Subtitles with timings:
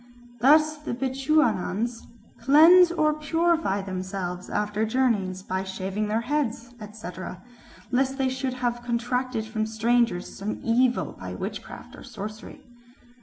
[0.39, 2.07] Thus the Bechuanas
[2.39, 7.43] "cleanse or purify themselves after journeys by shaving their heads, etc.,
[7.91, 12.63] lest they should have contracted from strangers some evil by witchcraft or sorcery."